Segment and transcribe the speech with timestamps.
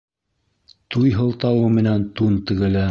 [0.95, 2.79] Туй һылтауы менән тун тегелә.